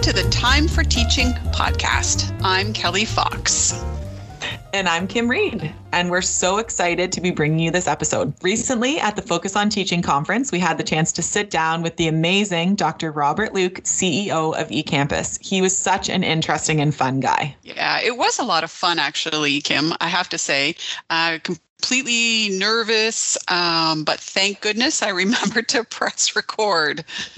[0.00, 2.34] Welcome to the Time for Teaching podcast.
[2.42, 3.84] I'm Kelly Fox.
[4.72, 8.32] And I'm Kim Reed, and we're so excited to be bringing you this episode.
[8.42, 11.98] Recently, at the Focus on Teaching conference, we had the chance to sit down with
[11.98, 13.12] the amazing Dr.
[13.12, 15.38] Robert Luke, CEO of eCampus.
[15.46, 17.54] He was such an interesting and fun guy.
[17.62, 20.76] Yeah, it was a lot of fun, actually, Kim, I have to say.
[21.10, 21.40] Uh,
[21.80, 27.06] completely nervous, um, but thank goodness I remembered to press record.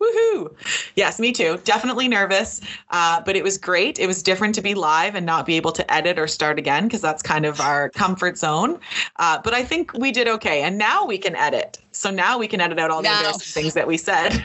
[0.00, 0.54] Woohoo!
[0.94, 1.58] Yes, me too.
[1.64, 3.98] Definitely nervous, uh, but it was great.
[3.98, 6.84] It was different to be live and not be able to edit or start again
[6.84, 8.78] because that's kind of our comfort zone.
[9.16, 11.78] Uh, but I think we did okay, and now we can edit.
[11.90, 14.32] So now we can edit out all the embarrassing things that we said.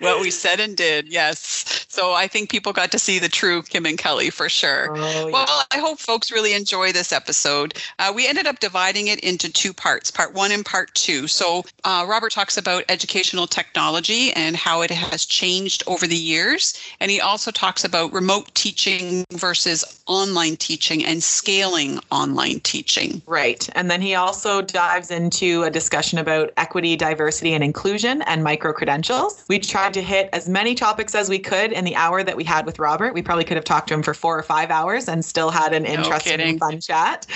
[0.00, 1.08] what we said and did.
[1.08, 1.77] Yes.
[1.98, 4.96] So I think people got to see the true Kim and Kelly for sure.
[4.96, 5.32] Oh, yeah.
[5.32, 7.74] Well, I hope folks really enjoy this episode.
[7.98, 11.26] Uh, we ended up dividing it into two parts, part one and part two.
[11.26, 16.80] So uh, Robert talks about educational technology and how it has changed over the years.
[17.00, 23.20] And he also talks about remote teaching versus online teaching and scaling online teaching.
[23.26, 23.68] Right.
[23.74, 28.72] And then he also dives into a discussion about equity, diversity, and inclusion and micro
[28.72, 29.44] credentials.
[29.48, 32.44] We tried to hit as many topics as we could in the hour that we
[32.44, 33.14] had with Robert.
[33.14, 35.72] We probably could have talked to him for four or five hours and still had
[35.72, 37.26] an interesting no and fun chat.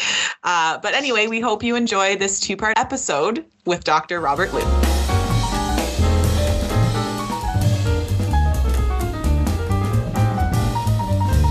[0.44, 4.20] Uh, but anyway, we hope you enjoy this two part episode with Dr.
[4.20, 4.64] Robert Luke.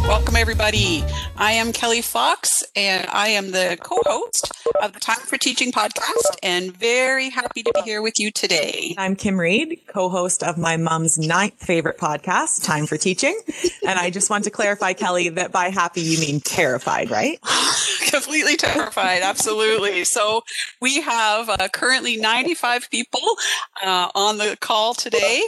[0.08, 1.04] Welcome, everybody.
[1.42, 5.72] I am Kelly Fox, and I am the co host of the Time for Teaching
[5.72, 8.94] podcast, and very happy to be here with you today.
[8.96, 13.40] I'm Kim Reed, co host of my mom's ninth favorite podcast, Time for Teaching.
[13.88, 17.40] And I just want to clarify, Kelly, that by happy, you mean terrified, right?
[18.12, 20.04] Completely terrified, absolutely.
[20.04, 20.44] So
[20.80, 23.22] we have uh, currently 95 people
[23.84, 25.42] uh, on the call today.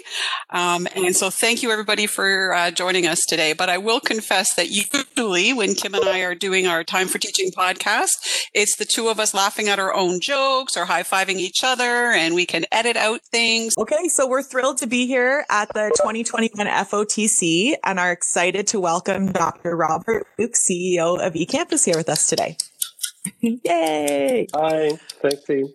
[0.50, 3.54] Um, and so thank you, everybody, for uh, joining us today.
[3.54, 7.18] But I will confess that usually when Kim and I are doing our Time for
[7.18, 11.40] Teaching podcast, it's the two of us laughing at our own jokes or high fiving
[11.40, 13.74] each other, and we can edit out things.
[13.78, 18.80] Okay, so we're thrilled to be here at the 2021 FOTC and are excited to
[18.80, 19.76] welcome Dr.
[19.76, 22.56] Robert Luke, CEO of eCampus, here with us today.
[23.42, 24.48] Yay!
[24.54, 24.92] Hi,
[25.22, 25.68] thanks, team.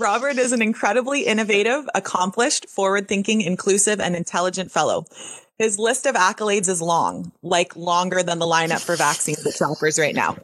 [0.00, 5.04] Robert is an incredibly innovative, accomplished, forward thinking, inclusive, and intelligent fellow.
[5.58, 9.98] His list of accolades is long, like longer than the lineup for vaccines at Shoppers
[9.98, 10.36] right now.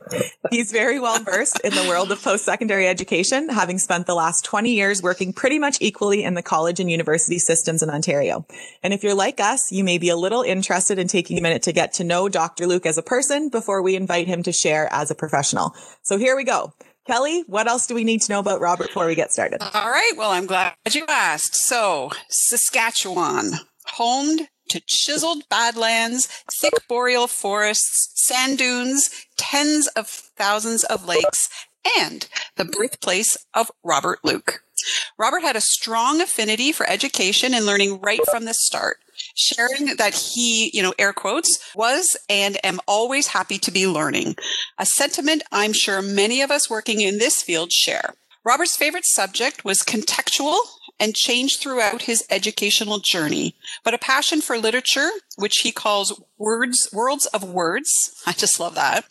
[0.50, 4.44] He's very well versed in the world of post secondary education, having spent the last
[4.44, 8.46] 20 years working pretty much equally in the college and university systems in Ontario.
[8.82, 11.62] And if you're like us, you may be a little interested in taking a minute
[11.62, 12.66] to get to know Dr.
[12.66, 15.75] Luke as a person before we invite him to share as a professional.
[16.02, 16.72] So here we go.
[17.06, 19.62] Kelly, what else do we need to know about Robert before we get started?
[19.62, 20.12] All right.
[20.16, 21.54] Well, I'm glad you asked.
[21.54, 23.52] So, Saskatchewan,
[23.86, 26.27] homed to chiseled badlands,
[26.61, 31.49] thick boreal forests, sand dunes, tens of thousands of lakes,
[31.99, 34.62] and the birthplace of Robert Luke.
[35.19, 38.99] Robert had a strong affinity for education and learning right from the start,
[39.34, 44.37] sharing that he, you know, air quotes, was and am always happy to be learning.
[44.79, 48.15] A sentiment I'm sure many of us working in this field share.
[48.45, 50.56] Robert's favorite subject was contextual
[51.00, 56.88] and changed throughout his educational journey, but a passion for literature, which he calls words,
[56.92, 57.91] worlds of words.
[58.26, 59.04] I just love that.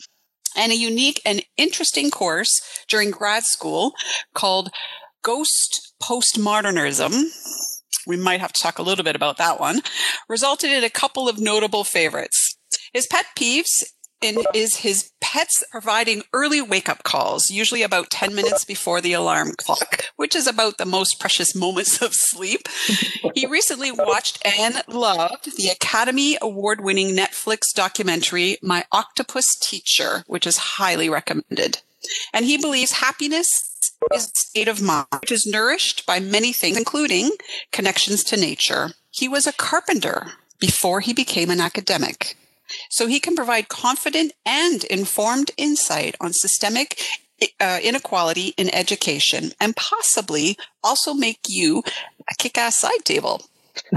[0.56, 3.94] And a unique and interesting course during grad school
[4.34, 4.70] called
[5.22, 7.24] Ghost Postmodernism.
[8.06, 9.82] We might have to talk a little bit about that one.
[10.28, 12.56] Resulted in a couple of notable favorites.
[12.92, 13.84] His pet peeves
[14.20, 19.12] in, is his pets providing early wake up calls, usually about 10 minutes before the
[19.12, 22.68] alarm clock, which is about the most precious moments of sleep.
[23.34, 30.46] He recently watched and loved the Academy Award winning Netflix documentary, My Octopus Teacher, which
[30.46, 31.82] is highly recommended.
[32.32, 33.48] And he believes happiness
[34.14, 37.30] is a state of mind, which is nourished by many things, including
[37.72, 38.90] connections to nature.
[39.10, 42.36] He was a carpenter before he became an academic
[42.90, 47.00] so he can provide confident and informed insight on systemic
[47.60, 51.82] uh, inequality in education and possibly also make you
[52.30, 53.42] a kick ass side table.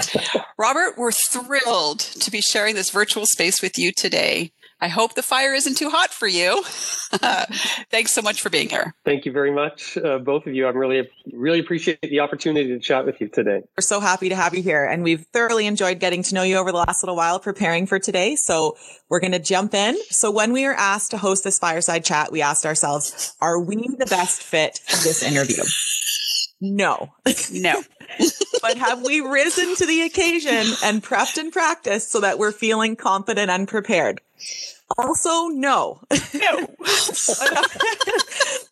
[0.58, 4.52] Robert, we're thrilled to be sharing this virtual space with you today.
[4.82, 6.64] I hope the fire isn't too hot for you.
[7.92, 8.96] Thanks so much for being here.
[9.06, 10.68] Thank you very much, uh, both of you.
[10.68, 13.62] I'm really, really appreciate the opportunity to chat with you today.
[13.78, 16.58] We're so happy to have you here, and we've thoroughly enjoyed getting to know you
[16.58, 18.36] over the last little while preparing for today.
[18.36, 18.76] So
[19.08, 19.98] we're going to jump in.
[20.10, 23.76] So when we were asked to host this fireside chat, we asked ourselves, are we
[23.76, 25.64] the best fit for this interview?
[26.62, 27.14] No.
[27.52, 27.82] No.
[28.62, 32.96] but have we risen to the occasion and prepped and practiced so that we're feeling
[32.96, 34.22] confident and prepared?
[34.98, 36.02] Also, no.
[36.34, 36.68] No.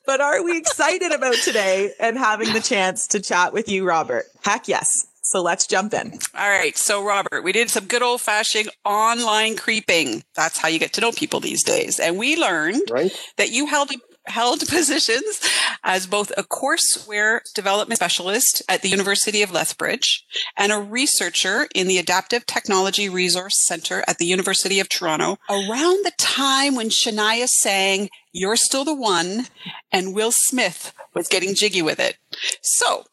[0.06, 4.26] but are we excited about today and having the chance to chat with you, Robert?
[4.44, 5.08] Heck yes.
[5.22, 6.14] So let's jump in.
[6.36, 6.76] All right.
[6.76, 10.24] So, Robert, we did some good old fashioned online creeping.
[10.34, 12.00] That's how you get to know people these days.
[12.00, 13.12] And we learned Right?
[13.38, 13.92] that you held
[14.30, 15.42] held positions
[15.84, 20.26] as both a courseware development specialist at the University of Lethbridge
[20.58, 26.06] and a researcher in the Adaptive Technology Resource Center at the University of Toronto around
[26.06, 29.48] the time when Shania sang You're Still the One
[29.92, 32.18] and Will Smith was getting jiggy with it.
[32.62, 33.06] So,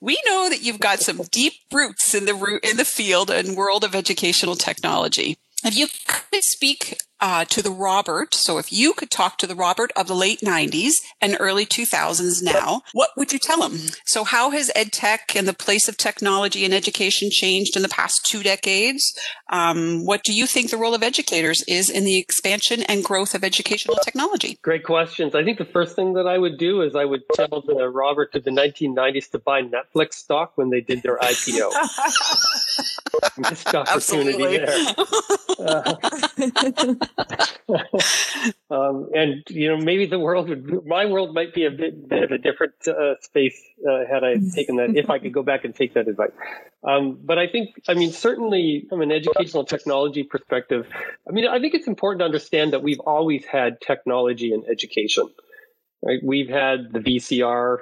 [0.00, 3.56] we know that you've got some deep roots in the ro- in the field and
[3.56, 5.36] world of educational technology.
[5.64, 9.54] If you could speak uh, to the Robert, so if you could talk to the
[9.54, 10.92] Robert of the late 90s
[11.22, 13.78] and early 2000s now, what would you tell him?
[14.04, 17.88] So, how has ed tech and the place of technology in education changed in the
[17.88, 19.18] past two decades?
[19.50, 23.34] Um, what do you think the role of educators is in the expansion and growth
[23.34, 24.58] of educational technology?
[24.62, 25.34] Great questions.
[25.34, 28.34] I think the first thing that I would do is I would tell the Robert
[28.34, 31.70] of the 1990s to buy Netflix stock when they did their IPO.
[33.50, 34.58] Missed opportunity Absolutely.
[34.58, 34.94] there.
[35.58, 35.94] Uh,
[38.70, 42.22] um, and you know, maybe the world would, my world might be a bit, bit
[42.22, 44.96] of a different uh, space uh, had I taken that.
[44.96, 46.32] If I could go back and take that advice,
[46.84, 50.86] um, but I think, I mean, certainly from an educational technology perspective,
[51.28, 55.28] I mean, I think it's important to understand that we've always had technology in education.
[56.02, 56.20] Right?
[56.22, 57.78] We've had the VCR.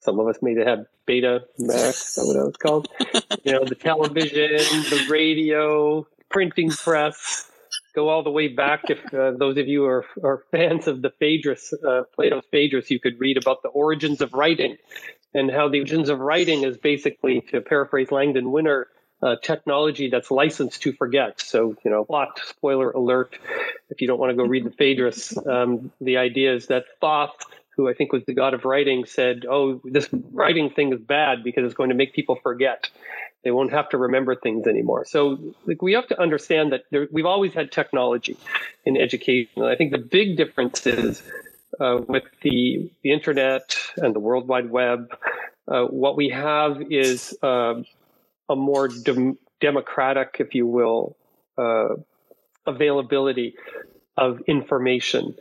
[0.00, 2.88] Some of us may have had Beta Max, is that what that was called?
[3.44, 4.48] you know, the television,
[4.90, 7.50] the radio, printing press.
[7.94, 8.90] Go all the way back.
[8.90, 12.98] If uh, those of you are, are fans of the Phaedrus, uh, Plato's Phaedrus, you
[12.98, 14.76] could read about the origins of writing
[15.32, 18.88] and how the origins of writing is basically, to paraphrase Langdon Winner,
[19.24, 21.40] uh, technology that's licensed to forget.
[21.40, 23.36] So, you know, plot spoiler alert.
[23.88, 27.44] If you don't want to go read the Phaedrus, um, the idea is that Thoth,
[27.76, 31.42] who I think was the god of writing, said, "Oh, this writing thing is bad
[31.42, 32.90] because it's going to make people forget.
[33.44, 37.08] They won't have to remember things anymore." So, like, we have to understand that there,
[37.10, 38.36] we've always had technology
[38.84, 39.62] in education.
[39.62, 41.22] And I think the big difference is
[41.80, 45.16] uh, with the, the internet and the World Wide Web,
[45.66, 47.82] uh, what we have is uh,
[48.48, 51.16] a more dem- democratic, if you will,
[51.56, 51.94] uh,
[52.66, 53.54] availability
[54.16, 55.34] of information.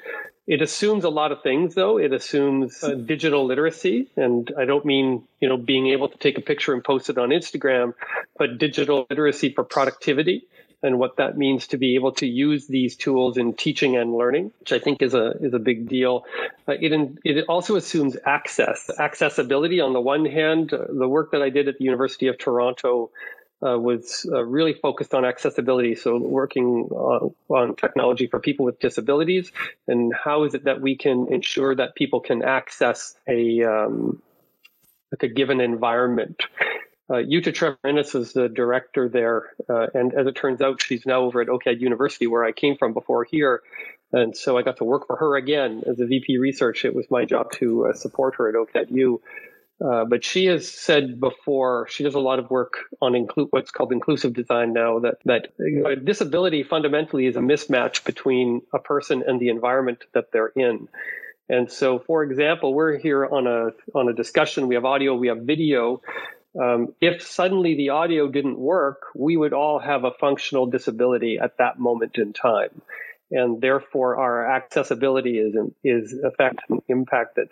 [0.45, 1.97] It assumes a lot of things, though.
[1.97, 6.37] It assumes uh, digital literacy, and I don't mean you know being able to take
[6.37, 7.93] a picture and post it on Instagram,
[8.37, 10.45] but digital literacy for productivity
[10.83, 14.51] and what that means to be able to use these tools in teaching and learning,
[14.59, 16.25] which I think is a is a big deal.
[16.67, 19.79] Uh, it in, it also assumes access, accessibility.
[19.79, 23.09] On the one hand, uh, the work that I did at the University of Toronto
[23.65, 25.95] uh, was uh, really focused on accessibility.
[25.95, 29.51] So working on, on technology for people with disabilities,
[29.87, 34.21] and how is it that we can ensure that people can access a um,
[35.11, 36.41] like a given environment.
[37.09, 41.21] Uh, Jutta Treviranus is the director there, uh, and as it turns out, she's now
[41.21, 43.61] over at OCAD University, where I came from before here.
[44.13, 46.85] And so I got to work for her again as a VP research.
[46.85, 49.21] It was my job to uh, support her at OCAD U.
[49.83, 53.71] Uh, but she has said before she does a lot of work on inclu- what's
[53.71, 54.99] called inclusive design now.
[54.99, 60.31] That that know, disability fundamentally is a mismatch between a person and the environment that
[60.31, 60.87] they're in.
[61.49, 64.67] And so, for example, we're here on a on a discussion.
[64.67, 66.01] We have audio, we have video.
[66.59, 71.57] Um, if suddenly the audio didn't work, we would all have a functional disability at
[71.57, 72.81] that moment in time,
[73.31, 77.49] and therefore our accessibility is is affected, impacted.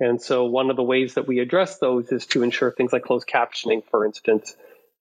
[0.00, 3.04] And so, one of the ways that we address those is to ensure things like
[3.04, 4.56] closed captioning, for instance,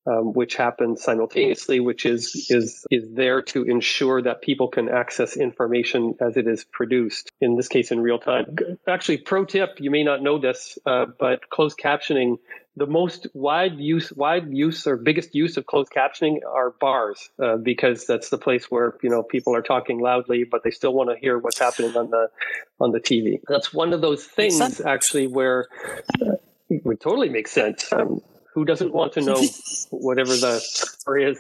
[0.10, 5.38] um, which happens simultaneously, which is is is there to ensure that people can access
[5.38, 7.32] information as it is produced.
[7.42, 8.58] In this case, in real time.
[8.88, 12.38] Actually, pro tip: you may not know this, uh, but closed captioning.
[12.76, 17.58] The most wide use, wide use, or biggest use of closed captioning are bars, uh,
[17.58, 21.10] because that's the place where you know people are talking loudly, but they still want
[21.10, 22.30] to hear what's happening on the
[22.80, 23.42] on the TV.
[23.48, 25.68] That's one of those things, actually, where
[26.22, 26.36] uh,
[26.70, 27.92] it would totally make sense.
[27.92, 28.22] Um,
[28.60, 29.42] who doesn't want to know
[29.90, 31.40] whatever the story is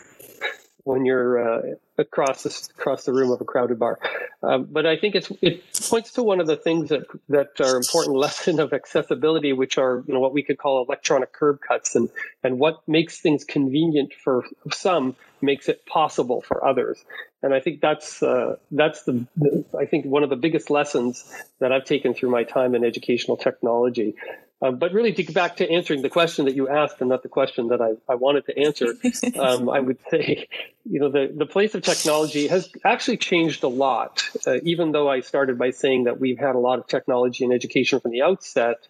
[0.85, 1.61] when you're uh,
[1.97, 3.99] across the, across the room of a crowded bar?
[4.41, 7.75] Um, but I think it's it points to one of the things that that are
[7.75, 11.95] important lesson of accessibility, which are you know what we could call electronic curb cuts,
[11.95, 12.09] and
[12.41, 17.03] and what makes things convenient for some makes it possible for others.
[17.43, 21.29] And I think that's uh, that's the, the I think one of the biggest lessons
[21.59, 24.15] that I've taken through my time in educational technology.
[24.61, 27.23] Um, but really, to get back to answering the question that you asked, and not
[27.23, 28.93] the question that I, I wanted to answer,
[29.39, 30.49] um, I would say,
[30.83, 34.23] you know, the, the place of technology has actually changed a lot.
[34.45, 37.53] Uh, even though I started by saying that we've had a lot of technology in
[37.53, 38.85] education from the outset,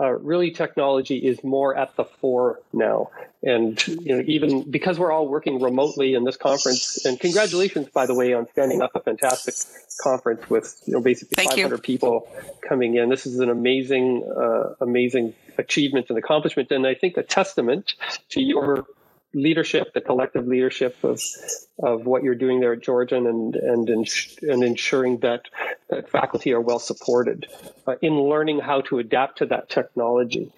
[0.00, 3.10] uh, really technology is more at the fore now.
[3.42, 8.06] And you know, even because we're all working remotely in this conference, and congratulations, by
[8.06, 9.54] the way, on standing up a fantastic
[10.02, 11.82] conference with you know basically Thank 500 you.
[11.82, 12.28] people
[12.66, 13.08] coming in.
[13.08, 17.94] This is an amazing, uh, amazing achievement and accomplishment, and I think a testament
[18.30, 18.86] to your
[19.32, 21.20] leadership, the collective leadership of
[21.82, 25.42] of what you're doing there at Georgian, and and and ensuring that
[26.10, 27.46] faculty are well supported
[27.86, 30.52] uh, in learning how to adapt to that technology.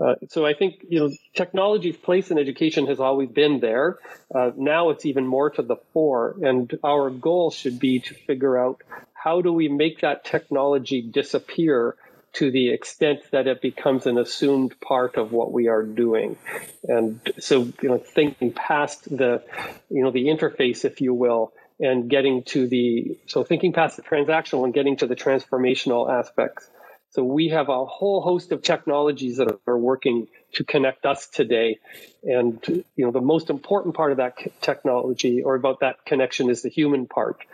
[0.00, 3.98] Uh, so I think you know technology's place in education has always been there.
[4.34, 8.58] Uh, now it's even more to the fore, and our goal should be to figure
[8.58, 11.96] out how do we make that technology disappear
[12.34, 16.36] to the extent that it becomes an assumed part of what we are doing.
[16.84, 19.42] And so, you know, thinking past the,
[19.90, 24.02] you know, the interface, if you will, and getting to the, so thinking past the
[24.02, 26.70] transactional and getting to the transformational aspects.
[27.10, 31.78] So we have a whole host of technologies that are working to connect us today.
[32.22, 36.62] And, you know, the most important part of that technology or about that connection is
[36.62, 37.44] the human part.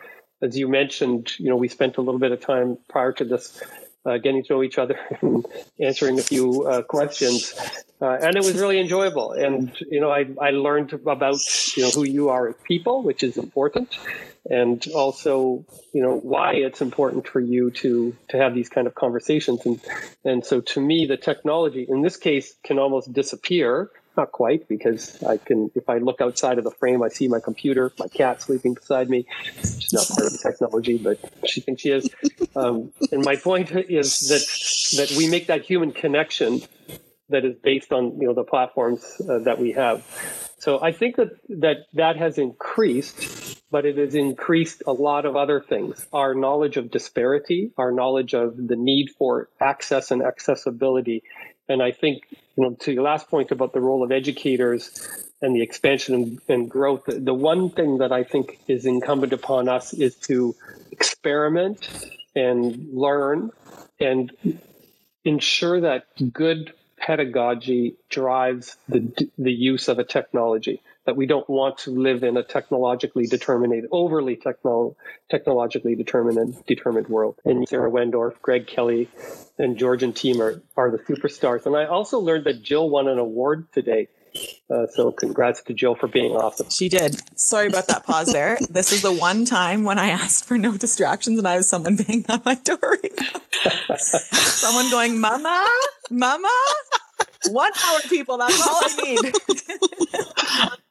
[0.41, 3.61] As you mentioned, you know, we spent a little bit of time prior to this
[4.07, 5.45] uh, getting to know each other and
[5.81, 7.55] answering a few uh, questions.
[8.01, 9.33] Uh, and it was really enjoyable.
[9.33, 11.41] And, you know, I, I learned about,
[11.77, 13.99] you know, who you are as people, which is important.
[14.49, 18.95] And also, you know, why it's important for you to, to have these kind of
[18.95, 19.67] conversations.
[19.67, 19.81] And,
[20.25, 25.23] and so to me, the technology in this case can almost disappear not quite, because
[25.23, 28.43] I can, if I look outside of the frame, I see my computer, my cat
[28.43, 29.27] sleeping beside me.
[29.63, 32.11] She's not part of the technology, but she thinks she is.
[32.55, 34.45] Um, and my point is that
[34.99, 36.61] that we make that human connection
[37.31, 40.05] that is based on you know the platforms uh, that we have.
[40.59, 45.37] So I think that that that has increased, but it has increased a lot of
[45.37, 46.05] other things.
[46.13, 51.23] Our knowledge of disparity, our knowledge of the need for access and accessibility,
[51.69, 54.91] and I think you know to your last point about the role of educators
[55.41, 57.05] and the expansion and growth.
[57.07, 60.55] The one thing that I think is incumbent upon us is to
[60.91, 61.89] experiment
[62.35, 63.51] and learn
[64.01, 64.33] and
[65.25, 71.79] ensure that good pedagogy drives the, the use of a technology that we don't want
[71.79, 74.95] to live in a technologically determined overly techno,
[75.31, 79.09] technologically determined determined world and sarah wendorf greg kelly
[79.57, 83.19] and georgian team are, are the superstars and i also learned that jill won an
[83.19, 84.07] award today
[84.71, 86.69] uh, so congrats to Jill for being awesome.
[86.69, 87.19] She did.
[87.39, 88.59] Sorry about that pause there.
[88.71, 91.97] This is the one time when I asked for no distractions and I have someone
[91.97, 93.97] banging on my door right now.
[93.97, 95.67] someone going, Mama,
[96.11, 96.53] Mama.
[97.51, 98.37] One hour, people.
[98.37, 100.73] That's all I need.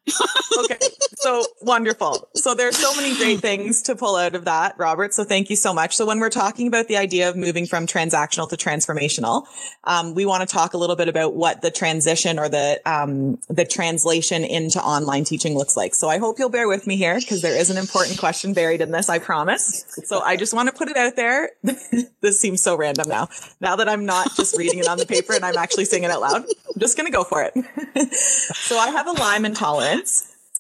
[0.59, 0.77] okay.
[1.15, 2.29] So wonderful.
[2.35, 5.13] So there's so many great things to pull out of that, Robert.
[5.13, 5.95] So thank you so much.
[5.95, 9.45] So when we're talking about the idea of moving from transactional to transformational,
[9.83, 13.39] um, we want to talk a little bit about what the transition or the um,
[13.49, 15.95] the translation into online teaching looks like.
[15.95, 18.81] So I hope you'll bear with me here because there is an important question buried
[18.81, 19.09] in this.
[19.09, 19.85] I promise.
[20.05, 21.51] So I just want to put it out there.
[22.21, 23.29] this seems so random now.
[23.59, 26.11] Now that I'm not just reading it on the paper and I'm actually saying it
[26.11, 28.13] out loud, I'm just to go for it.
[28.13, 29.96] so I have a lime intolerance.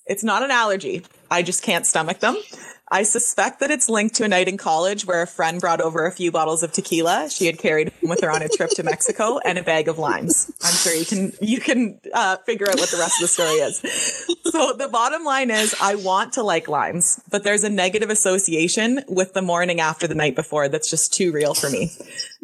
[0.05, 1.03] It's not an allergy.
[1.29, 2.37] I just can't stomach them.
[2.89, 6.05] I suspect that it's linked to a night in college where a friend brought over
[6.05, 9.39] a few bottles of tequila she had carried with her on a trip to Mexico
[9.39, 10.49] and a bag of limes.
[10.63, 13.55] I'm sure you can you can uh, figure out what the rest of the story
[13.55, 13.81] is.
[14.45, 19.01] So the bottom line is, I want to like limes, but there's a negative association
[19.09, 21.91] with the morning after the night before that's just too real for me.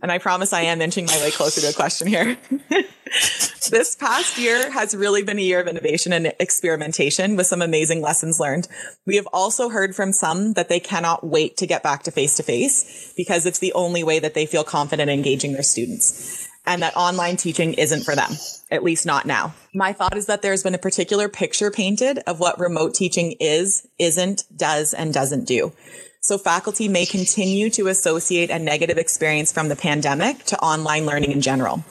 [0.02, 2.38] And I promise I am inching my way closer to a question here.
[3.70, 8.02] this past year has really been a year of innovation and experimentation with some amazing
[8.02, 8.68] lessons learned.
[9.06, 12.36] We have also heard from some that they cannot wait to get back to face
[12.38, 16.82] to face because it's the only way that they feel confident engaging their students and
[16.82, 18.32] that online teaching isn't for them,
[18.72, 19.54] at least not now.
[19.74, 23.86] My thought is that there's been a particular picture painted of what remote teaching is,
[24.00, 25.74] isn't, does, and doesn't do.
[26.22, 31.32] So faculty may continue to associate a negative experience from the pandemic to online learning
[31.32, 31.84] in general.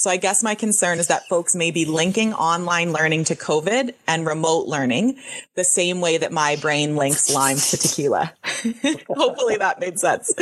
[0.00, 3.92] So I guess my concern is that folks may be linking online learning to COVID
[4.06, 5.18] and remote learning
[5.56, 8.32] the same way that my brain links limes to tequila.
[9.10, 10.32] Hopefully that made sense.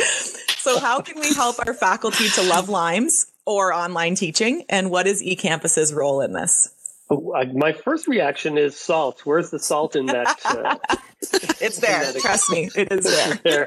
[0.59, 4.65] So how can we help our faculty to love limes or online teaching?
[4.69, 6.73] And what is eCampus's role in this?
[7.11, 9.23] My first reaction is salt.
[9.25, 10.39] Where's the salt in that?
[10.45, 10.77] Uh,
[11.61, 12.13] it's there.
[12.13, 13.41] that Trust me, it is there.
[13.43, 13.67] there.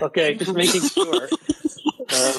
[0.00, 1.28] Okay, just making sure.
[2.08, 2.38] Uh,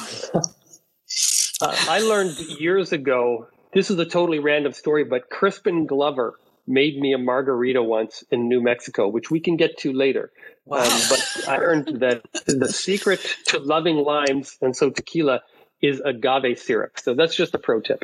[1.66, 3.48] uh, I learned years ago.
[3.74, 6.36] This is a totally random story, but Crispin Glover
[6.68, 10.32] made me a margarita once in New Mexico, which we can get to later.
[10.66, 10.80] Wow.
[10.80, 15.42] Um, but I learned that the secret to loving limes and so tequila
[15.82, 17.00] is agave syrup.
[17.00, 18.04] So that's just a pro tip.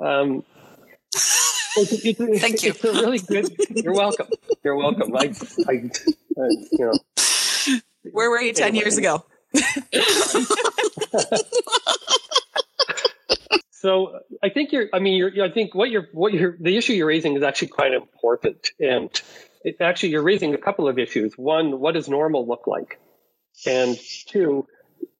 [0.00, 0.44] Um,
[1.14, 2.70] it's, it's, Thank you.
[2.70, 3.48] It's a really good.
[3.70, 4.28] You're welcome.
[4.62, 5.16] You're welcome.
[5.16, 5.32] I,
[5.68, 5.90] I, I
[6.72, 6.92] you know.
[8.12, 8.84] Where were you ten anyway.
[8.84, 9.24] years ago?
[13.86, 14.88] so I think you're.
[14.92, 15.44] I mean, you're.
[15.44, 16.08] I think what you're.
[16.12, 16.56] What you're.
[16.58, 19.08] The issue you're raising is actually quite important, and
[19.62, 21.34] it, actually you're raising a couple of issues.
[21.38, 22.98] One, what does normal look like?
[23.64, 24.66] And two,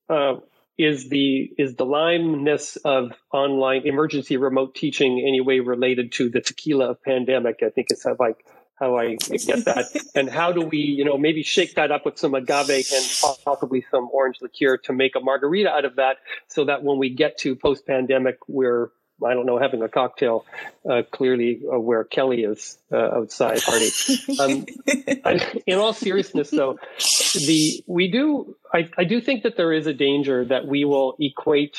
[0.08, 0.38] uh,
[0.76, 6.40] is the is the limeness of online emergency remote teaching any way related to the
[6.40, 7.60] tequila of pandemic?
[7.64, 8.32] I think it's how I
[8.78, 12.18] how I get that, and how do we you know maybe shake that up with
[12.18, 13.04] some agave and
[13.44, 16.18] possibly some orange liqueur to make a margarita out of that,
[16.48, 18.90] so that when we get to post pandemic, we're
[19.24, 20.44] I don't know, having a cocktail
[20.88, 23.88] uh, clearly uh, where Kelly is uh, outside party.
[24.38, 24.66] Um,
[25.66, 26.78] in all seriousness, though,
[27.34, 31.16] the we do I, I do think that there is a danger that we will
[31.18, 31.78] equate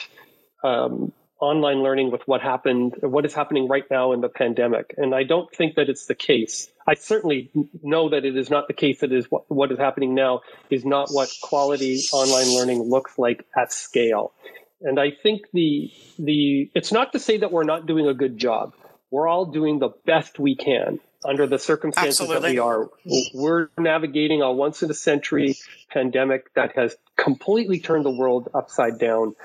[0.64, 5.14] um, online learning with what happened, what is happening right now in the pandemic, and
[5.14, 6.70] I don't think that it's the case.
[6.88, 7.52] I certainly
[7.84, 9.02] know that it is not the case.
[9.02, 13.46] That is what, what is happening now is not what quality online learning looks like
[13.56, 14.34] at scale.
[14.82, 18.38] And I think the the it's not to say that we're not doing a good
[18.38, 18.74] job.
[19.10, 22.50] We're all doing the best we can under the circumstances Absolutely.
[22.50, 22.90] that we are.
[23.34, 25.58] We're navigating a once in a century
[25.90, 29.36] pandemic that has completely turned the world upside down.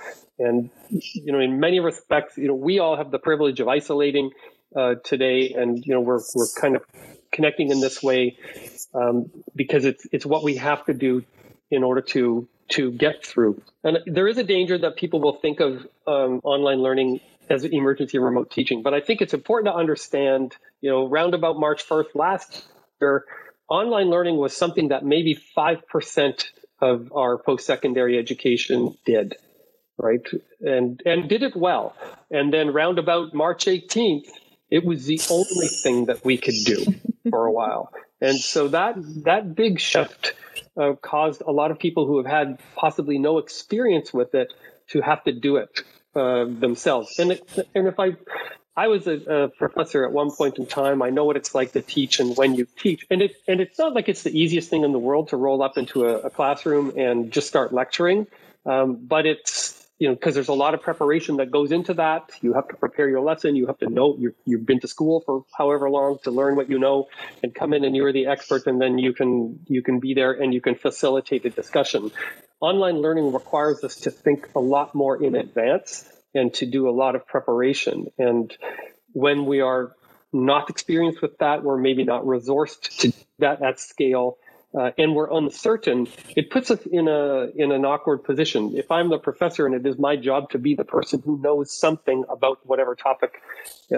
[0.43, 4.31] And you know, in many respects, you know, we all have the privilege of isolating
[4.77, 6.85] uh, today, and you know, we're we're kind of
[7.31, 8.37] connecting in this way
[8.95, 11.25] um, because it's it's what we have to do
[11.71, 13.61] in order to to get through.
[13.85, 18.19] And there is a danger that people will think of um, online learning as emergency
[18.19, 22.15] remote teaching, but I think it's important to understand, you know, round about March 1st
[22.15, 22.65] last
[23.01, 23.25] year,
[23.69, 26.45] online learning was something that maybe 5%
[26.81, 29.37] of our post-secondary education did,
[30.03, 30.27] right?
[30.61, 31.95] And, and did it well.
[32.31, 34.29] And then round about March 18th,
[34.71, 36.85] it was the only thing that we could do
[37.31, 37.93] for a while.
[38.21, 40.35] And so that, that big shift
[40.77, 44.53] uh, caused a lot of people who have had possibly no experience with it
[44.89, 45.81] to have to do it
[46.15, 47.19] uh, themselves.
[47.19, 48.17] And it, and if I
[48.77, 51.03] I was a, a, professor at one point in time.
[51.03, 53.79] I know what it's like to teach and when you teach, and it and it's
[53.79, 56.31] not like it's the easiest thing in the world to roll up into a, a
[56.31, 58.27] classroom and just start lecturing.
[58.65, 62.33] Um, but it's you know, because there's a lot of preparation that goes into that.
[62.41, 63.55] You have to prepare your lesson.
[63.55, 66.69] You have to know you have been to school for however long to learn what
[66.69, 67.07] you know,
[67.41, 70.33] and come in and you're the expert, and then you can you can be there
[70.33, 72.11] and you can facilitate the discussion.
[72.59, 76.91] Online learning requires us to think a lot more in advance and to do a
[76.91, 78.11] lot of preparation.
[78.19, 78.53] And
[79.13, 79.93] when we are
[80.33, 84.39] not experienced with that, we're maybe not resourced to that at scale
[84.75, 88.77] uh, and we're uncertain, it puts us in a in an awkward position.
[88.77, 91.73] If I'm the professor and it is my job to be the person who knows
[91.73, 93.43] something about whatever topic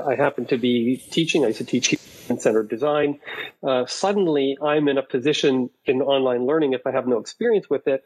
[0.04, 3.20] I happen to be teaching, I used to teach human-centered design.
[3.62, 7.86] Uh, suddenly, I'm in a position in online learning, if I have no experience with
[7.86, 8.04] it,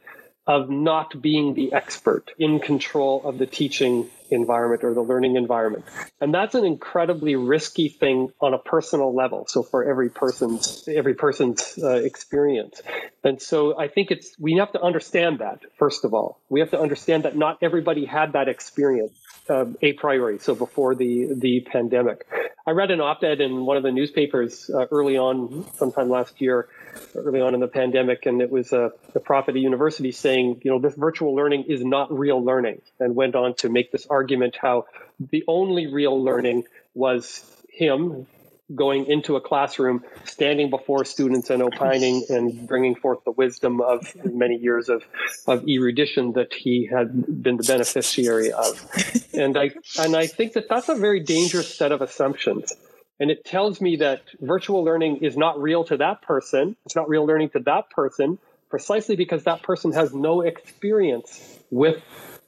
[0.49, 5.85] of not being the expert in control of the teaching environment or the learning environment.
[6.21, 9.47] And that's an incredibly risky thing on a personal level.
[9.47, 12.81] So for every person's every person's uh, experience.
[13.23, 16.41] And so I think it's we have to understand that first of all.
[16.49, 19.19] We have to understand that not everybody had that experience
[19.51, 20.39] uh, a priori.
[20.39, 22.27] So before the the pandemic,
[22.67, 26.69] I read an op-ed in one of the newspapers uh, early on, sometime last year,
[27.15, 30.61] early on in the pandemic, and it was a, a prof at a university saying,
[30.63, 34.07] you know, this virtual learning is not real learning, and went on to make this
[34.09, 34.87] argument how
[35.19, 38.27] the only real learning was him
[38.75, 44.15] going into a classroom, standing before students and opining and bringing forth the wisdom of
[44.25, 45.03] many years of,
[45.47, 48.87] of erudition that he had been the beneficiary of.
[49.33, 52.75] And I, and I think that that's a very dangerous set of assumptions.
[53.21, 56.77] And it tells me that virtual learning is not real to that person.
[56.87, 58.39] It's not real learning to that person
[58.71, 62.03] precisely because that person has no experience with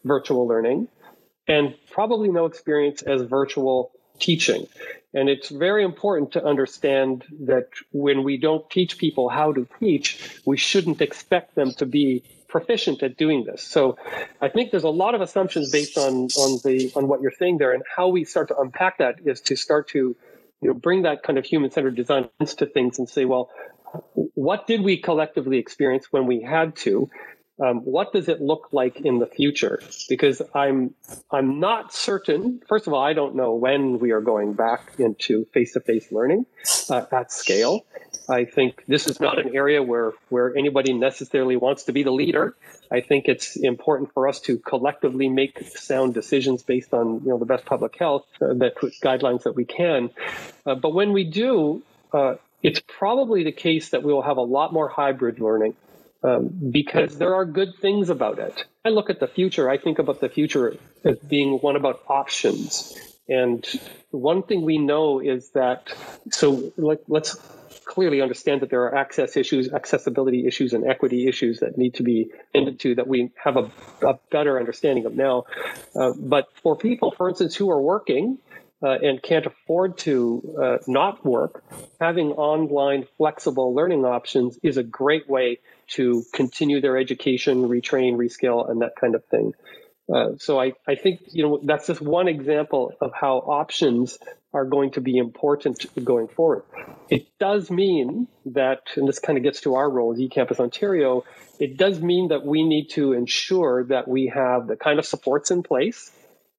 [0.05, 0.89] virtual learning
[1.49, 4.67] and probably no experience as virtual teaching.
[5.13, 10.41] And it's very important to understand that when we don't teach people how to teach,
[10.45, 13.63] we shouldn't expect them to be proficient at doing this.
[13.63, 13.97] So
[14.41, 17.59] I think there's a lot of assumptions based on on the on what you're saying
[17.59, 20.17] there and how we start to unpack that is to start to
[20.61, 23.51] you know bring that kind of human-centered design to things and say, well,
[24.35, 27.11] what did we collectively experience when we had to?
[27.61, 29.83] Um, what does it look like in the future?
[30.09, 30.94] Because I'm
[31.31, 32.62] I'm not certain.
[32.68, 36.46] First of all, I don't know when we are going back into face-to-face learning
[36.88, 37.85] uh, at scale.
[38.29, 42.12] I think this is not an area where where anybody necessarily wants to be the
[42.12, 42.57] leader.
[42.90, 47.38] I think it's important for us to collectively make sound decisions based on you know
[47.38, 50.11] the best public health uh, that guidelines that we can.
[50.64, 54.42] Uh, but when we do, uh, it's probably the case that we will have a
[54.42, 55.75] lot more hybrid learning
[56.23, 58.65] um, because there are good things about it.
[58.85, 62.97] I look at the future, I think about the future as being one about options.
[63.29, 63.65] And
[64.11, 65.93] one thing we know is that,
[66.31, 67.37] so like, let's
[67.85, 72.03] clearly understand that there are access issues, accessibility issues, and equity issues that need to
[72.03, 73.71] be ended to that we have a,
[74.07, 75.45] a better understanding of now.
[75.95, 78.39] Uh, but for people, for instance, who are working,
[78.83, 81.63] uh, and can't afford to uh, not work,
[82.01, 85.59] having online flexible learning options is a great way
[85.90, 89.55] to continue their education, retrain, reskill, and that kind of thing.
[90.12, 94.18] Uh, so I, I think you know that's just one example of how options
[94.53, 96.64] are going to be important going forward.
[97.09, 101.24] It does mean that, and this kind of gets to our role as eCampus Ontario,
[101.61, 105.53] it does mean that we need to ensure that we have the kind of supports
[105.53, 106.11] in place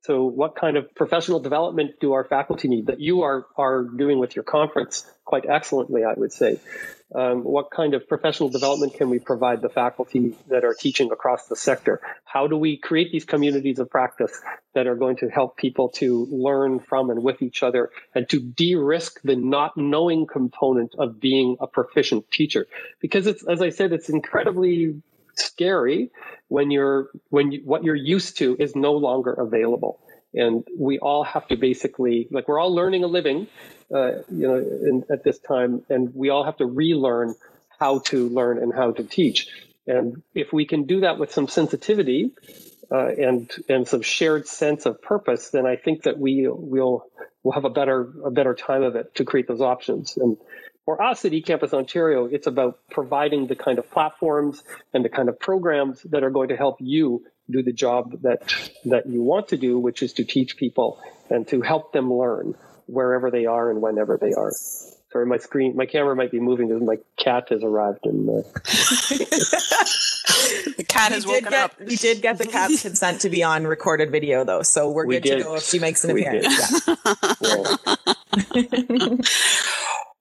[0.03, 4.17] so, what kind of professional development do our faculty need that you are, are doing
[4.17, 6.59] with your conference quite excellently, I would say?
[7.13, 11.47] Um, what kind of professional development can we provide the faculty that are teaching across
[11.47, 11.99] the sector?
[12.23, 14.31] How do we create these communities of practice
[14.75, 18.39] that are going to help people to learn from and with each other and to
[18.39, 22.67] de risk the not knowing component of being a proficient teacher?
[23.01, 25.01] Because it's, as I said, it's incredibly
[25.35, 26.11] scary
[26.47, 29.99] when you're when you, what you're used to is no longer available
[30.33, 33.47] and we all have to basically like we're all learning a living
[33.93, 37.35] uh, you know in, at this time and we all have to relearn
[37.79, 39.47] how to learn and how to teach.
[39.87, 42.31] And if we can do that with some sensitivity
[42.91, 47.05] uh, and and some shared sense of purpose then i think that we will
[47.43, 50.17] we'll have a better a better time of it to create those options.
[50.17, 50.37] And
[50.85, 55.29] for us at eCampus Ontario, it's about providing the kind of platforms and the kind
[55.29, 58.53] of programs that are going to help you do the job that
[58.85, 62.55] that you want to do, which is to teach people and to help them learn
[62.91, 64.51] wherever they are and whenever they are.
[65.11, 68.43] Sorry, my screen, my camera might be moving because my cat has arrived in the.
[70.77, 71.77] the cat has woken get, up.
[71.79, 75.15] We did get the cat's consent to be on recorded video, though, so we're We
[75.15, 75.37] good did.
[75.39, 76.85] to go if she makes an We appearance.
[76.85, 76.97] did.
[77.41, 77.75] Yeah.
[78.53, 79.17] Yeah.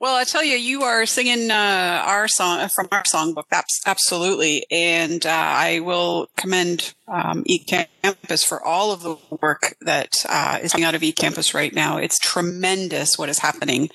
[0.01, 3.49] Well, I tell you, you are singing uh, our song from our songbook.
[3.51, 10.15] That's absolutely, and uh, I will commend um, eCampus for all of the work that
[10.27, 11.99] uh, is coming out of eCampus right now.
[11.99, 13.91] It's tremendous what is happening,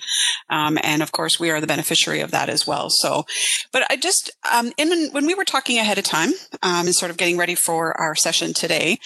[0.48, 2.91] um, and of course, we are the beneficiary of that as well.
[2.91, 3.26] So,
[3.72, 7.10] but I just, um, in, when we were talking ahead of time um, and sort
[7.10, 9.00] of getting ready for our session today,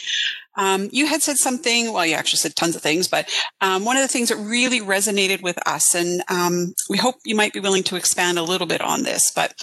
[0.60, 3.96] um, you had said something, well, you actually said tons of things, but um, one
[3.96, 7.62] of the things that really resonated with us, and um, we hope you might be
[7.62, 9.54] willing to expand a little bit on this, but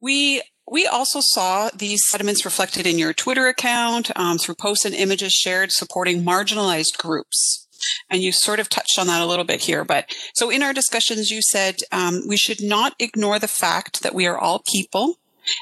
[0.00, 4.94] we we also saw these sentiments reflected in your Twitter account um, through posts and
[4.94, 7.66] images shared supporting marginalized groups.
[8.10, 9.82] And you sort of touched on that a little bit here.
[9.82, 14.14] But so in our discussions, you said um, we should not ignore the fact that
[14.14, 15.16] we are all people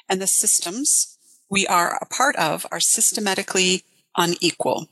[0.08, 1.16] and the systems
[1.48, 3.84] we are a part of are systematically
[4.16, 4.88] unequal.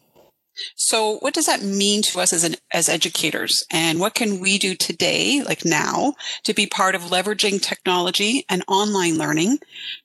[0.76, 4.58] So, what does that mean to us as an, as educators, and what can we
[4.58, 9.58] do today, like now, to be part of leveraging technology and online learning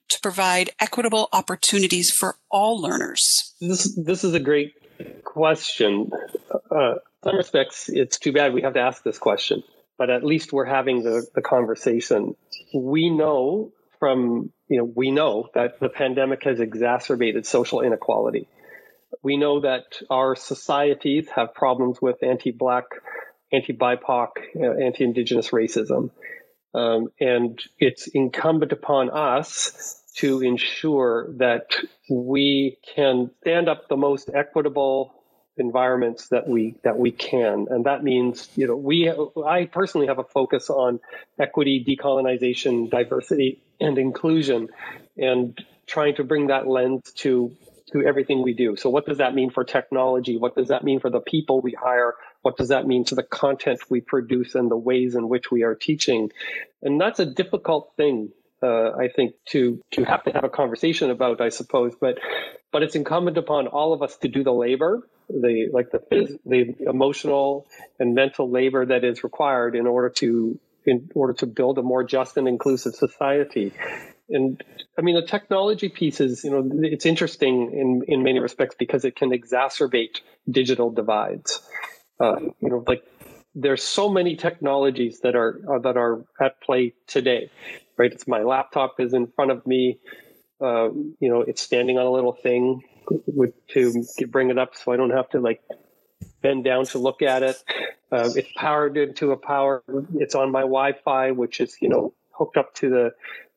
[0.08, 3.54] to provide equitable opportunities for all learners?
[3.60, 4.72] This this is a great
[5.24, 6.10] question.
[6.70, 9.62] Uh, in some respects, it's too bad we have to ask this question,
[9.98, 12.34] but at least we're having the, the conversation.
[12.74, 18.48] We know from you know we know that the pandemic has exacerbated social inequality.
[19.22, 22.84] We know that our societies have problems with anti-black,
[23.52, 26.10] anti-BIPOC, uh, anti-indigenous racism,
[26.74, 31.74] um, and it's incumbent upon us to ensure that
[32.08, 35.14] we can stand up the most equitable
[35.56, 37.66] environments that we that we can.
[37.70, 39.12] And that means you know we
[39.46, 41.00] i personally have a focus on
[41.38, 44.68] equity decolonization diversity and inclusion
[45.16, 47.54] and trying to bring that lens to
[47.90, 51.00] to everything we do so what does that mean for technology what does that mean
[51.00, 54.70] for the people we hire what does that mean to the content we produce and
[54.70, 56.30] the ways in which we are teaching
[56.82, 58.30] and that's a difficult thing
[58.62, 61.94] uh, I think to to have to have a conversation about, I suppose.
[61.98, 62.18] But
[62.72, 66.74] but it's incumbent upon all of us to do the labor, the like the the
[66.86, 67.66] emotional
[67.98, 72.04] and mental labor that is required in order to in order to build a more
[72.04, 73.72] just and inclusive society.
[74.30, 74.62] And
[74.98, 79.04] I mean the technology piece is you know it's interesting in in many respects because
[79.04, 81.60] it can exacerbate digital divides.
[82.20, 83.02] Uh, you know, like
[83.54, 87.50] there's so many technologies that are uh, that are at play today,
[87.96, 88.12] right?
[88.12, 89.98] It's my laptop is in front of me.
[90.60, 90.90] Uh,
[91.20, 92.82] you know, it's standing on a little thing
[93.26, 95.62] with, to bring it up, so I don't have to like
[96.42, 97.56] bend down to look at it.
[98.12, 99.82] Uh, it's powered into a power.
[100.16, 103.10] It's on my Wi-Fi, which is you know hooked up to the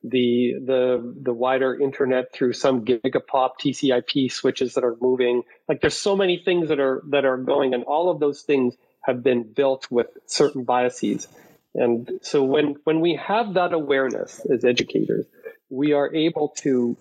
[0.04, 5.42] the the the wider internet through some gigapop TCP switches that are moving.
[5.68, 8.76] Like there's so many things that are that are going, and all of those things
[9.00, 11.26] have been built with certain biases.
[11.74, 15.26] And so when when we have that awareness as educators,
[15.70, 16.96] we are able to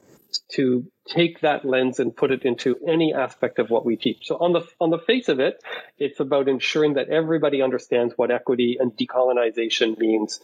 [0.50, 4.28] to take that lens and put it into any aspect of what we teach.
[4.28, 5.62] So on the on the face of it,
[5.98, 10.39] it's about ensuring that everybody understands what equity and decolonization means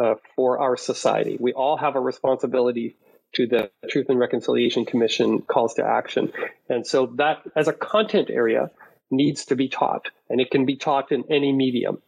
[0.00, 1.36] uh, for our society.
[1.38, 2.96] We all have a responsibility
[3.34, 6.32] to the Truth and Reconciliation Commission calls to action.
[6.68, 8.70] And so that as a content area
[9.10, 12.00] needs to be taught and it can be taught in any medium,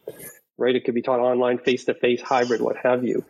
[0.57, 0.75] right?
[0.75, 3.25] It could be taught online, face to face, hybrid, what have you.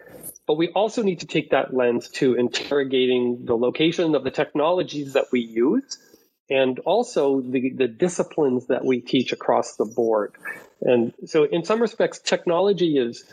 [0.47, 5.13] But we also need to take that lens to interrogating the location of the technologies
[5.13, 5.97] that we use
[6.49, 10.33] and also the, the disciplines that we teach across the board.
[10.81, 13.25] And so in some respects, technology is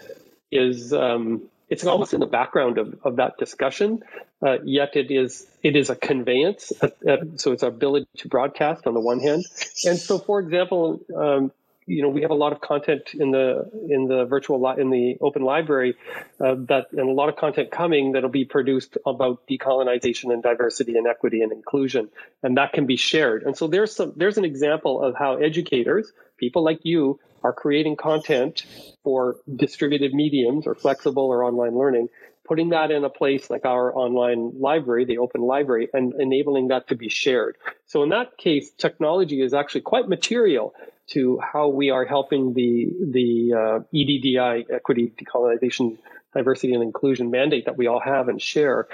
[0.50, 4.02] is um, it's almost in the background of, of that discussion,
[4.46, 6.72] uh, yet it is it is a conveyance.
[6.80, 9.44] Uh, uh, so it's our ability to broadcast on the one hand,
[9.84, 11.52] and so for example, um,
[11.86, 14.90] you know we have a lot of content in the in the virtual li- in
[14.90, 15.96] the open library
[16.40, 20.96] uh, that and a lot of content coming that'll be produced about decolonization and diversity
[20.96, 22.08] and equity and inclusion,
[22.42, 23.42] and that can be shared.
[23.42, 27.96] And so there's some there's an example of how educators, people like you, are creating
[27.96, 28.64] content
[29.02, 32.08] for distributed mediums or flexible or online learning,
[32.44, 36.88] putting that in a place like our online library, the open library, and enabling that
[36.88, 37.56] to be shared.
[37.86, 40.74] So in that case, technology is actually quite material
[41.08, 45.98] to how we are helping the the uh, EDDI, equity, decolonization,
[46.34, 48.88] diversity, and inclusion mandate that we all have and share.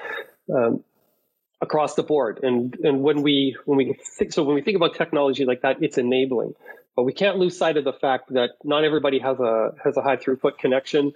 [0.52, 0.84] Um,
[1.62, 4.94] across the board and and when we when we think, so when we think about
[4.94, 6.54] technology like that it's enabling
[6.96, 10.02] but we can't lose sight of the fact that not everybody has a has a
[10.02, 11.12] high throughput connection.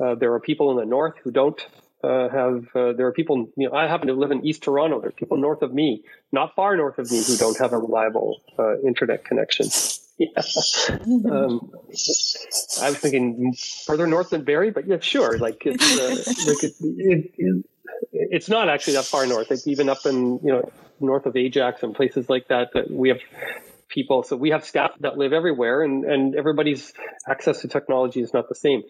[0.00, 1.60] Uh, there are people in the north who don't
[2.02, 2.64] uh, have.
[2.74, 3.50] Uh, there are people.
[3.56, 5.00] You know, I happen to live in East Toronto.
[5.00, 6.02] There's people north of me,
[6.32, 9.66] not far north of me, who don't have a reliable uh, internet connection.
[10.18, 10.28] Yeah.
[11.30, 11.70] Um,
[12.82, 13.54] I was thinking
[13.86, 15.38] further north than Barrie, but yeah, sure.
[15.38, 17.64] Like it's uh, like it, it, it,
[18.12, 19.50] it's not actually that far north.
[19.50, 23.08] Like even up in you know north of Ajax and places like that, that we
[23.08, 23.20] have
[23.90, 24.22] people.
[24.22, 26.92] So we have staff that live everywhere, and, and everybody's
[27.28, 28.82] access to technology is not the same.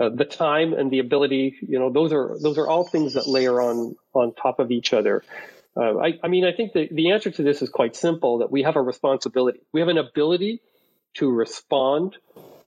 [0.00, 3.26] Uh, the time and the ability, you know, those are those are all things that
[3.26, 5.22] layer on on top of each other.
[5.76, 8.50] Uh, I, I mean, I think the, the answer to this is quite simple: that
[8.50, 9.60] we have a responsibility.
[9.72, 10.60] We have an ability
[11.14, 12.16] to respond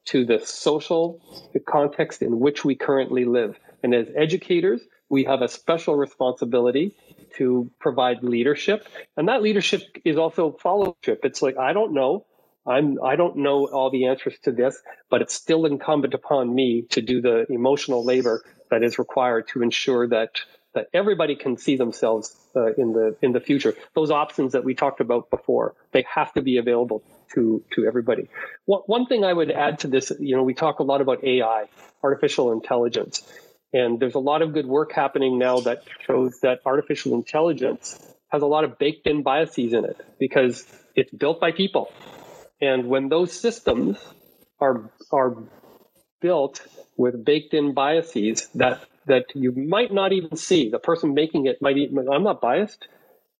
[0.05, 1.21] to the social
[1.67, 6.95] context in which we currently live, and as educators, we have a special responsibility
[7.39, 8.87] to provide leadership.
[9.17, 11.19] And that leadership is also followership.
[11.23, 12.25] It's like, I don't know.
[12.67, 14.77] I'm, I don't know all the answers to this,
[15.09, 19.63] but it's still incumbent upon me to do the emotional labor that is required to
[19.63, 20.29] ensure that
[20.75, 23.73] that everybody can see themselves uh, in the in the future.
[23.95, 28.29] Those options that we talked about before, they have to be available to to everybody.
[28.65, 31.23] One, one thing I would add to this, you know, we talk a lot about
[31.23, 31.65] AI,
[32.03, 33.23] artificial intelligence,
[33.73, 38.41] and there's a lot of good work happening now that shows that artificial intelligence has
[38.41, 41.91] a lot of baked in biases in it because it's built by people.
[42.61, 43.97] And when those systems
[44.59, 45.37] are, are
[46.21, 46.65] built
[46.97, 51.61] with baked in biases that, that you might not even see, the person making it
[51.61, 52.87] might even, I'm not biased.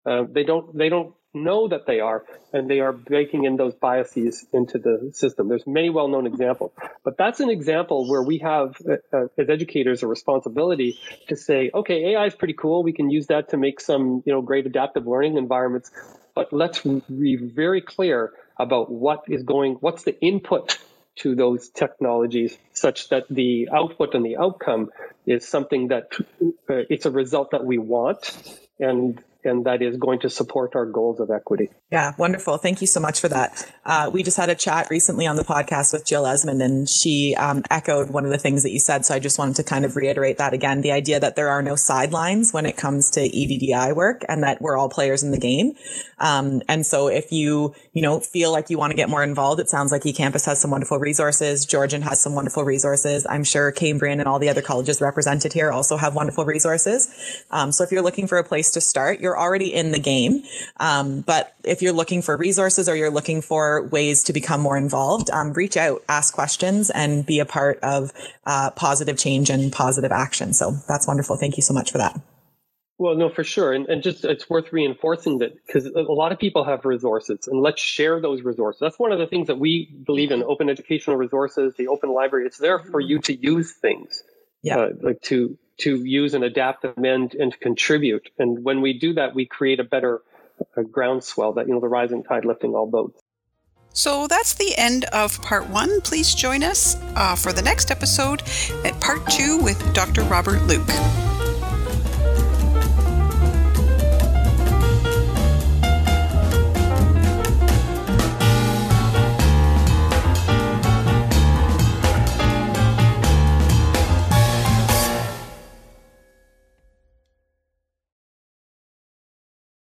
[0.06, 3.76] Uh, they don't, they don't know that they are, and they are baking in those
[3.76, 5.48] biases into the system.
[5.48, 6.72] There's many well-known examples,
[7.04, 11.70] but that's an example where we have, uh, uh as educators, a responsibility to say,
[11.74, 12.84] okay, AI is pretty cool.
[12.84, 15.92] We can use that to make some, you know, great adaptive learning environments,
[16.34, 20.78] but let's be very clear about what is going, what's the input
[21.18, 24.90] to those technologies such that the output and the outcome
[25.26, 26.12] is something that
[26.42, 30.86] uh, it's a result that we want and and that is going to support our
[30.86, 31.70] goals of equity.
[31.92, 32.58] Yeah, wonderful.
[32.58, 33.72] Thank you so much for that.
[33.86, 37.36] Uh, we just had a chat recently on the podcast with Jill Esmond, and she
[37.36, 39.06] um, echoed one of the things that you said.
[39.06, 41.62] So I just wanted to kind of reiterate that again the idea that there are
[41.62, 45.40] no sidelines when it comes to EDDI work and that we're all players in the
[45.40, 45.74] game.
[46.20, 49.60] Um, and so if you, you know, feel like you want to get more involved,
[49.60, 51.66] it sounds like eCampus has some wonderful resources.
[51.66, 53.26] Georgian has some wonderful resources.
[53.30, 57.44] I'm sure Cambrian and all the other colleges represented here also have wonderful resources.
[57.52, 60.44] Um, so if you're looking for a place to start, you're already in the game.
[60.80, 64.78] Um, but if you're looking for resources or you're looking for ways to become more
[64.78, 68.12] involved, um, reach out, ask questions, and be a part of
[68.46, 70.54] uh, positive change and positive action.
[70.54, 71.38] So that's wonderful.
[71.38, 72.20] Thank you so much for that.
[73.00, 73.72] Well, no, for sure.
[73.72, 77.62] And, and just it's worth reinforcing that because a lot of people have resources and
[77.62, 78.82] let's share those resources.
[78.82, 82.46] That's one of the things that we believe in open educational resources, the open library.
[82.46, 84.22] It's there for you to use things,
[84.62, 84.78] yeah.
[84.78, 88.30] Uh, like to, to use and adapt them and, and contribute.
[88.38, 90.22] And when we do that, we create a better
[90.76, 93.22] a groundswell that, you know, the rising tide lifting all boats.
[93.94, 96.02] So that's the end of part one.
[96.02, 98.44] Please join us uh, for the next episode
[98.86, 100.24] at part two with Dr.
[100.24, 101.29] Robert Luke.